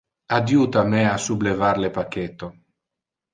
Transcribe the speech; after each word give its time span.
Adjuta 0.37 0.81
me 0.93 1.01
a 1.09 1.17
sublevar 1.25 1.77
le 1.85 1.93
pacchetto. 1.99 2.49